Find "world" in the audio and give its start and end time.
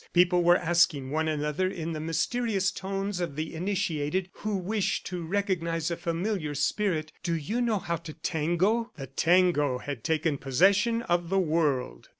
11.37-12.09